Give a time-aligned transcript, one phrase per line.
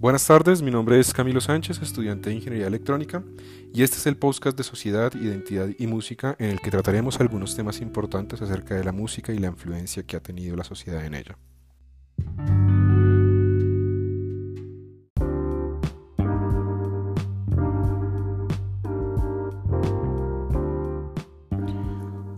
[0.00, 3.22] Buenas tardes, mi nombre es Camilo Sánchez, estudiante de Ingeniería Electrónica,
[3.74, 7.54] y este es el podcast de Sociedad, Identidad y Música en el que trataremos algunos
[7.54, 11.16] temas importantes acerca de la música y la influencia que ha tenido la sociedad en
[11.16, 11.36] ella.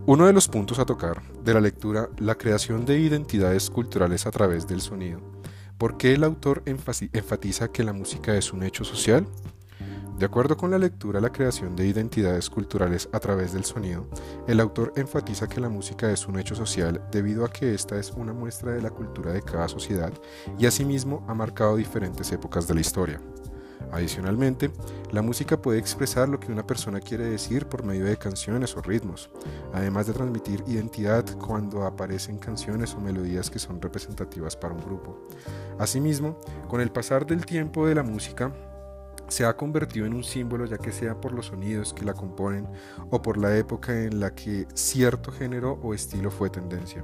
[0.04, 4.32] Uno de los puntos a tocar de la lectura, la creación de identidades culturales a
[4.32, 5.20] través del sonido
[5.78, 9.26] ¿Por qué el autor enfatiza que la música es un hecho social?
[10.18, 14.06] De acuerdo con la lectura La creación de identidades culturales a través del sonido,
[14.46, 18.12] el autor enfatiza que la música es un hecho social debido a que esta es
[18.12, 20.12] una muestra de la cultura de cada sociedad
[20.58, 23.20] y asimismo ha marcado diferentes épocas de la historia.
[23.90, 24.70] Adicionalmente,
[25.10, 28.82] la música puede expresar lo que una persona quiere decir por medio de canciones o
[28.82, 29.30] ritmos,
[29.72, 35.26] además de transmitir identidad cuando aparecen canciones o melodías que son representativas para un grupo.
[35.78, 38.52] Asimismo, con el pasar del tiempo de la música,
[39.32, 42.68] se ha convertido en un símbolo ya que sea por los sonidos que la componen
[43.10, 47.02] o por la época en la que cierto género o estilo fue tendencia.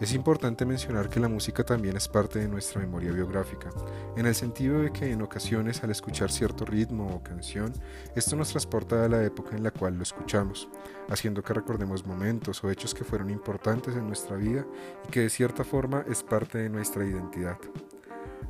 [0.00, 3.70] Es importante mencionar que la música también es parte de nuestra memoria biográfica,
[4.16, 7.72] en el sentido de que en ocasiones al escuchar cierto ritmo o canción,
[8.16, 10.68] esto nos transporta a la época en la cual lo escuchamos,
[11.08, 14.66] haciendo que recordemos momentos o hechos que fueron importantes en nuestra vida
[15.06, 17.58] y que de cierta forma es parte de nuestra identidad.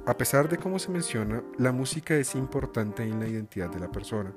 [0.04, 3.88] A pesar de cómo se menciona, la música es importante en la identidad de la
[3.88, 4.34] persona.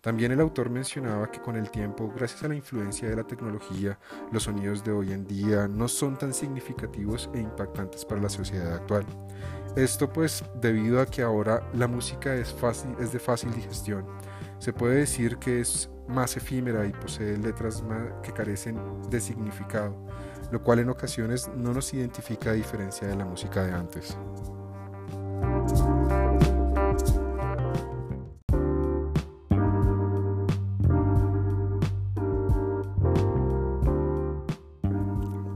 [0.00, 3.98] También el autor mencionaba que con el tiempo, gracias a la influencia de la tecnología,
[4.30, 8.72] los sonidos de hoy en día no son tan significativos e impactantes para la sociedad
[8.74, 9.04] actual.
[9.74, 12.54] Esto pues debido a que ahora la música es,
[13.00, 14.06] es de fácil digestión.
[14.60, 17.82] Se puede decir que es más efímera y posee letras
[18.22, 18.78] que carecen
[19.10, 20.00] de significado,
[20.52, 24.16] lo cual en ocasiones no nos identifica a diferencia de la música de antes.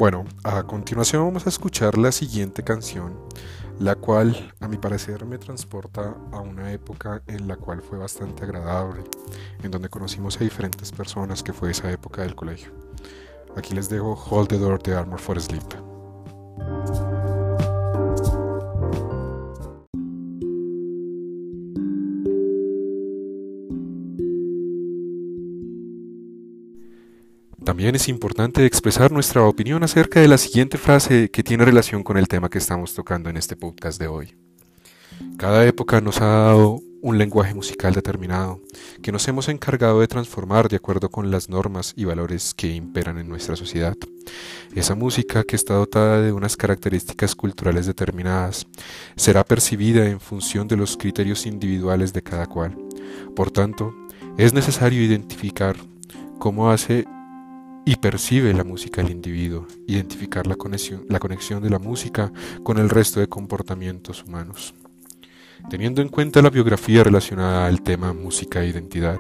[0.02, 3.20] Bueno, a continuación vamos a escuchar la siguiente canción,
[3.78, 8.42] la cual a mi parecer me transporta a una época en la cual fue bastante
[8.42, 9.04] agradable,
[9.62, 12.72] en donde conocimos a diferentes personas que fue esa época del colegio.
[13.56, 15.91] Aquí les dejo Hold the Door de Armor for Sleep.
[27.82, 32.16] También es importante expresar nuestra opinión acerca de la siguiente frase que tiene relación con
[32.16, 34.36] el tema que estamos tocando en este podcast de hoy.
[35.36, 38.60] Cada época nos ha dado un lenguaje musical determinado,
[39.02, 43.18] que nos hemos encargado de transformar de acuerdo con las normas y valores que imperan
[43.18, 43.96] en nuestra sociedad.
[44.76, 48.64] Esa música que está dotada de unas características culturales determinadas
[49.16, 52.78] será percibida en función de los criterios individuales de cada cual.
[53.34, 53.92] Por tanto,
[54.38, 55.74] es necesario identificar
[56.38, 57.06] cómo hace
[57.84, 62.32] y percibe la música el individuo, identificar la conexión, la conexión de la música
[62.62, 64.74] con el resto de comportamientos humanos.
[65.70, 69.18] Teniendo en cuenta la biografía relacionada al tema música e identidad,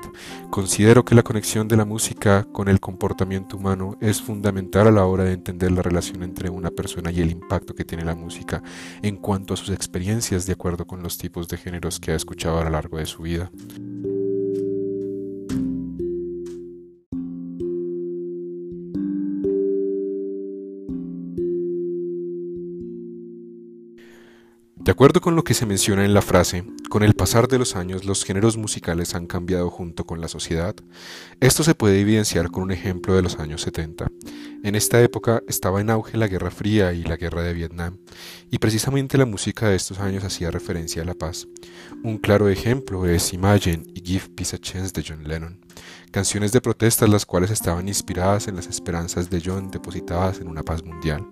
[0.50, 5.06] considero que la conexión de la música con el comportamiento humano es fundamental a la
[5.06, 8.62] hora de entender la relación entre una persona y el impacto que tiene la música
[9.02, 12.58] en cuanto a sus experiencias de acuerdo con los tipos de géneros que ha escuchado
[12.58, 13.50] a lo largo de su vida.
[24.92, 27.76] De acuerdo con lo que se menciona en la frase, con el pasar de los
[27.76, 30.76] años los géneros musicales han cambiado junto con la sociedad.
[31.40, 34.08] Esto se puede evidenciar con un ejemplo de los años 70.
[34.62, 37.96] En esta época estaba en auge la Guerra Fría y la Guerra de Vietnam,
[38.50, 41.48] y precisamente la música de estos años hacía referencia a la paz.
[42.04, 45.58] Un claro ejemplo es Imagine y Give Peace a Chance de John Lennon,
[46.12, 50.62] canciones de protestas las cuales estaban inspiradas en las esperanzas de John depositadas en una
[50.62, 51.26] paz mundial.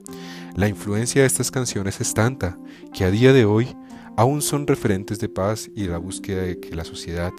[0.57, 2.59] La influencia de estas canciones es tanta
[2.93, 3.77] que a día de hoy
[4.17, 7.33] aún son referentes de paz y de la búsqueda de que la sociedad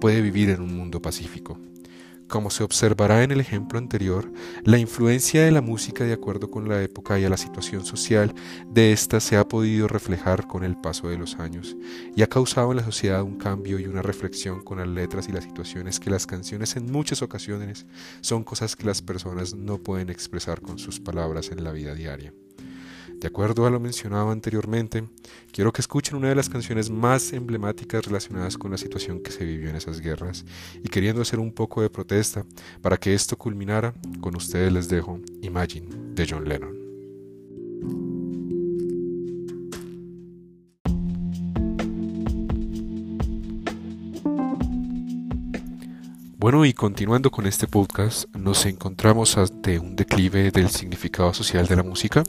[0.00, 1.58] puede vivir en un mundo pacífico.
[2.32, 4.32] Como se observará en el ejemplo anterior,
[4.64, 8.34] la influencia de la música de acuerdo con la época y a la situación social
[8.70, 11.76] de ésta se ha podido reflejar con el paso de los años
[12.16, 15.32] y ha causado en la sociedad un cambio y una reflexión con las letras y
[15.32, 17.84] las situaciones que las canciones en muchas ocasiones
[18.22, 22.32] son cosas que las personas no pueden expresar con sus palabras en la vida diaria.
[23.22, 25.04] De acuerdo a lo mencionado anteriormente,
[25.52, 29.44] quiero que escuchen una de las canciones más emblemáticas relacionadas con la situación que se
[29.44, 30.44] vivió en esas guerras
[30.82, 32.44] y queriendo hacer un poco de protesta
[32.80, 35.86] para que esto culminara, con ustedes les dejo Imagine
[36.16, 36.76] de John Lennon.
[46.38, 51.76] Bueno, y continuando con este podcast, nos encontramos ante un declive del significado social de
[51.76, 52.24] la música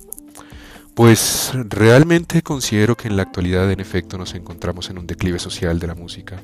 [0.95, 5.79] pues realmente considero que en la actualidad en efecto nos encontramos en un declive social
[5.79, 6.43] de la música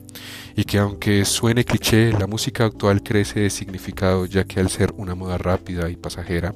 [0.55, 4.91] y que aunque suene cliché, la música actual crece de significado ya que al ser
[4.97, 6.55] una moda rápida y pasajera,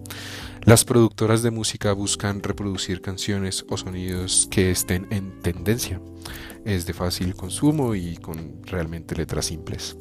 [0.64, 6.02] las productoras de música buscan reproducir canciones o sonidos que estén en tendencia.
[6.66, 9.96] Es de fácil consumo y con realmente letras simples.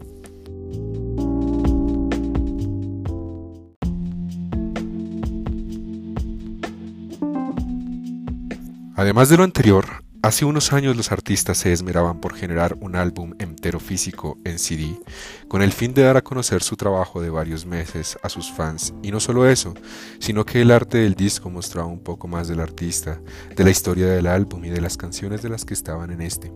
[8.94, 13.32] Además de lo anterior, hace unos años los artistas se esmeraban por generar un álbum
[13.38, 15.00] entero físico en CD,
[15.48, 18.92] con el fin de dar a conocer su trabajo de varios meses a sus fans,
[19.02, 19.72] y no solo eso,
[20.18, 23.18] sino que el arte del disco mostraba un poco más del artista,
[23.56, 26.52] de la historia del álbum y de las canciones de las que estaban en este,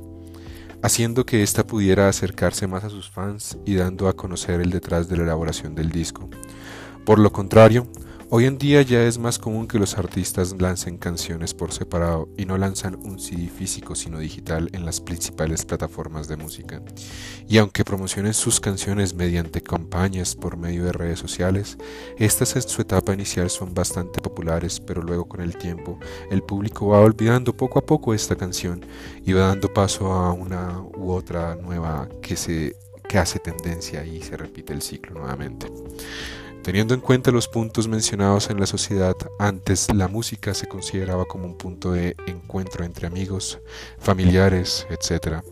[0.83, 5.09] haciendo que ésta pudiera acercarse más a sus fans y dando a conocer el detrás
[5.09, 6.29] de la elaboración del disco.
[7.07, 7.87] Por lo contrario,
[8.29, 12.45] Hoy en día ya es más común que los artistas lancen canciones por separado y
[12.45, 16.83] no lanzan un CD físico sino digital en las principales plataformas de música.
[17.49, 21.79] Y aunque promocionen sus canciones mediante campañas por medio de redes sociales,
[22.19, 26.89] estas en su etapa inicial son bastante populares, pero luego con el tiempo el público
[26.89, 28.85] va olvidando poco a poco esta canción
[29.25, 32.75] y va dando paso a una u otra nueva que se
[33.09, 35.69] que hace tendencia y se repite el ciclo nuevamente.
[36.67, 41.47] Teniendo en cuenta los puntos mencionados en la sociedad, antes la música se consideraba como
[41.47, 43.61] un punto de encuentro entre amigos,
[44.01, 45.45] familiares, etc.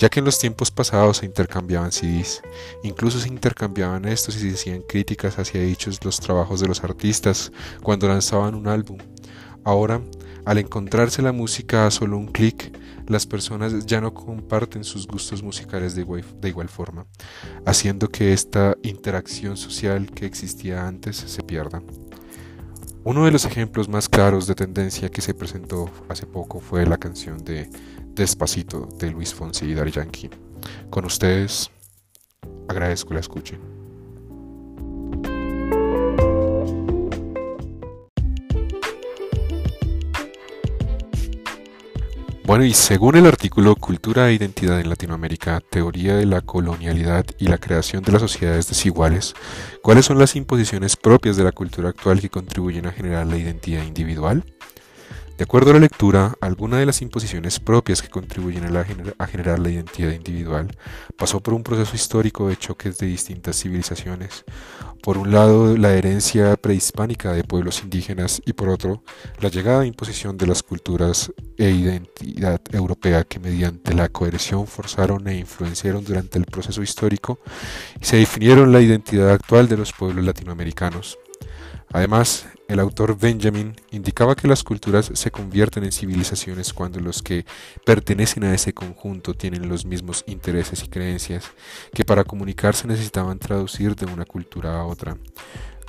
[0.00, 2.42] Ya que en los tiempos pasados se intercambiaban CDs,
[2.82, 7.52] incluso se intercambiaban estos y se hacían críticas hacia dichos los trabajos de los artistas
[7.80, 8.98] cuando lanzaban un álbum.
[9.62, 10.00] Ahora,
[10.48, 12.72] al encontrarse la música a solo un clic,
[13.06, 17.04] las personas ya no comparten sus gustos musicales de igual, forma,
[17.66, 21.82] haciendo que esta interacción social que existía antes se pierda.
[23.04, 26.96] Uno de los ejemplos más claros de tendencia que se presentó hace poco fue la
[26.96, 27.68] canción de
[28.14, 30.30] Despacito de Luis Fonsi y Dar Yankee.
[30.88, 31.70] Con ustedes,
[32.68, 33.77] agradezco la escuchen.
[42.48, 47.46] Bueno, y según el artículo Cultura e Identidad en Latinoamérica, Teoría de la Colonialidad y
[47.46, 49.34] la Creación de las Sociedades Desiguales,
[49.82, 53.84] ¿cuáles son las imposiciones propias de la cultura actual que contribuyen a generar la identidad
[53.84, 54.44] individual?
[55.38, 59.70] De acuerdo a la lectura, alguna de las imposiciones propias que contribuyen a, generar la
[59.70, 60.76] identidad individual
[61.16, 64.44] pasó por un proceso histórico de choques de distintas civilizaciones.
[65.00, 69.04] Por un lado, la herencia prehispánica de pueblos indígenas y por otro,
[69.38, 75.28] la llegada e imposición de las culturas e identidad europea que mediante la coerción forzaron
[75.28, 77.38] e influenciaron durante el proceso histórico
[78.00, 81.16] y se definieron la identidad actual de los pueblos latinoamericanos.
[81.92, 87.46] Además, el autor Benjamin indicaba que las culturas se convierten en civilizaciones cuando los que
[87.86, 91.50] pertenecen a ese conjunto tienen los mismos intereses y creencias
[91.94, 95.16] que para comunicarse necesitaban traducir de una cultura a otra.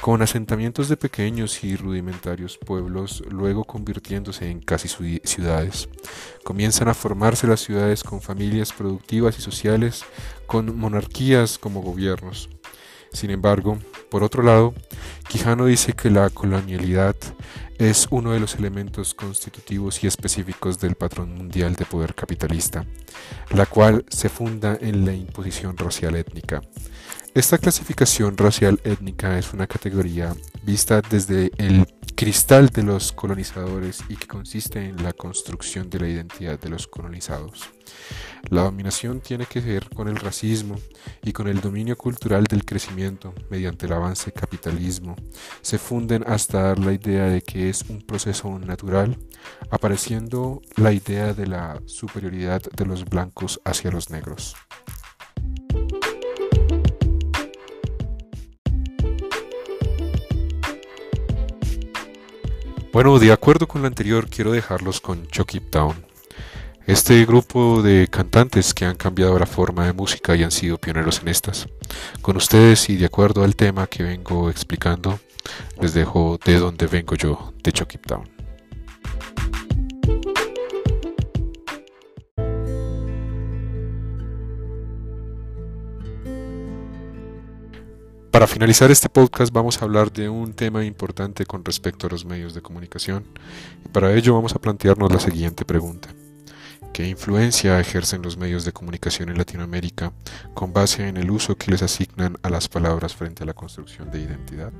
[0.01, 5.89] Con asentamientos de pequeños y rudimentarios pueblos, luego convirtiéndose en casi ciudades.
[6.45, 10.05] Comienzan a formarse las ciudades con familias productivas y sociales,
[10.47, 12.47] con monarquías como gobiernos.
[13.13, 13.77] Sin embargo,
[14.09, 14.73] por otro lado,
[15.27, 17.15] Quijano dice que la colonialidad
[17.77, 22.85] es uno de los elementos constitutivos y específicos del patrón mundial de poder capitalista,
[23.51, 26.61] la cual se funda en la imposición racial étnica.
[27.33, 31.85] Esta clasificación racial étnica es una categoría vista desde el
[32.19, 36.85] cristal de los colonizadores y que consiste en la construcción de la identidad de los
[36.85, 37.69] colonizados.
[38.49, 40.75] La dominación tiene que ver con el racismo
[41.23, 45.15] y con el dominio cultural del crecimiento mediante el avance capitalismo.
[45.61, 49.17] Se funden hasta dar la idea de que es un proceso natural,
[49.69, 54.57] apareciendo la idea de la superioridad de los blancos hacia los negros.
[62.91, 66.05] Bueno, de acuerdo con lo anterior, quiero dejarlos con Chucky Town.
[66.87, 71.21] Este grupo de cantantes que han cambiado la forma de música y han sido pioneros
[71.21, 71.67] en estas.
[72.23, 75.19] Con ustedes y de acuerdo al tema que vengo explicando,
[75.79, 78.38] les dejo de dónde vengo yo, de Chucky Town.
[88.31, 92.25] Para finalizar este podcast vamos a hablar de un tema importante con respecto a los
[92.25, 93.25] medios de comunicación
[93.83, 96.09] y para ello vamos a plantearnos la siguiente pregunta.
[96.93, 100.13] ¿Qué influencia ejercen los medios de comunicación en Latinoamérica
[100.53, 104.11] con base en el uso que les asignan a las palabras frente a la construcción
[104.11, 104.73] de identidad?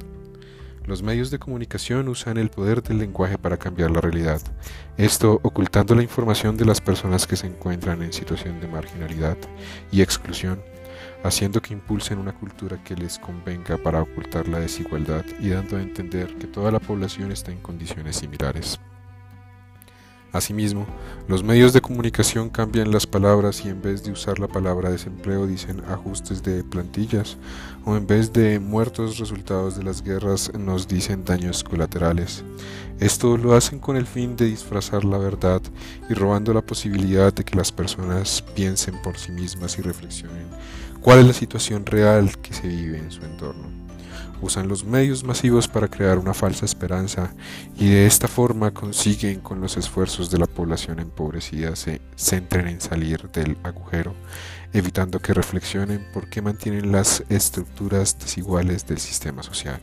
[0.86, 4.42] Los medios de comunicación usan el poder del lenguaje para cambiar la realidad,
[4.98, 9.38] esto ocultando la información de las personas que se encuentran en situación de marginalidad
[9.92, 10.62] y exclusión,
[11.24, 15.82] haciendo que impulsen una cultura que les convenga para ocultar la desigualdad y dando a
[15.82, 18.80] entender que toda la población está en condiciones similares.
[20.32, 20.86] Asimismo,
[21.28, 25.48] los medios de comunicación cambian las palabras y en vez de usar la palabra desempleo
[25.48, 27.38] dicen ajustes de plantillas
[27.84, 32.44] o en vez de muertos resultados de las guerras nos dicen daños colaterales.
[33.00, 35.64] Esto lo hacen con el fin de disfrazar la verdad
[36.10, 40.48] y robando la posibilidad de que las personas piensen por sí mismas y reflexionen
[41.02, 43.80] cuál es la situación real que se vive en su entorno
[44.42, 47.34] usan los medios masivos para crear una falsa esperanza
[47.78, 52.82] y de esta forma consiguen con los esfuerzos de la población empobrecida se centren en
[52.82, 54.16] salir del agujero,
[54.74, 59.80] evitando que reflexionen por qué mantienen las estructuras desiguales del sistema social.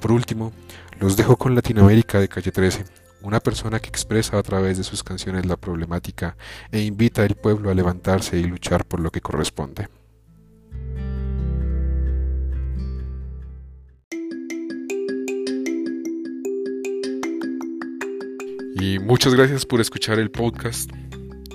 [0.00, 0.52] Por último,
[0.98, 2.84] los dejo con Latinoamérica de Calle 13,
[3.22, 6.36] una persona que expresa a través de sus canciones la problemática
[6.70, 9.88] e invita al pueblo a levantarse y luchar por lo que corresponde.
[18.88, 20.90] Y muchas gracias por escuchar el podcast.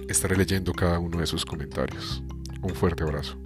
[0.08, 2.22] Estaré leyendo cada uno de sus comentarios.
[2.62, 3.40] Un fuerte abrazo.